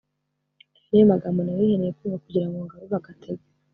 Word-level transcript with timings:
ayo 0.79 0.89
ni 0.99 1.01
yomagambo 1.01 1.39
nari 1.43 1.65
nkeneye 1.69 1.93
kumva 1.97 2.17
kugira 2.25 2.45
ngo 2.47 2.57
ngarure 2.65 2.93
agatege. 2.99 3.45